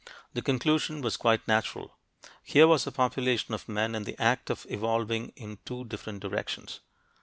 [0.33, 1.95] The conclusion was quite natural:
[2.41, 6.79] here was a population of men in the act of evolving in two different directions.